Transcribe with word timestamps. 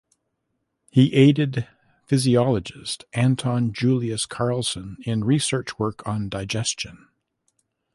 He 0.89 1.13
aided 1.13 1.67
physiologist 2.07 3.05
Anton 3.13 3.71
Julius 3.71 4.25
Carlson 4.25 4.97
in 5.03 5.23
research 5.25 5.77
work 5.77 6.01
on 6.07 6.27
digestion. 6.27 7.07